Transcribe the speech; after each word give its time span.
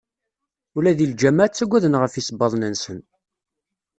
Ula 0.77 0.97
deg 0.97 1.09
lǧameɛ 1.11 1.45
ttagaden 1.49 1.99
ɣef 2.01 2.13
yisebbaḍen-nsen. 2.15 2.99